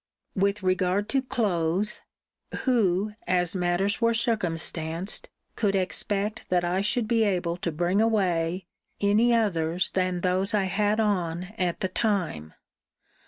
[0.35, 2.01] 'With regard to clothes;
[2.63, 8.65] who, as matters were circumstanced, could expect that I should be able to bring away
[8.99, 12.55] any others than those I had on at the time?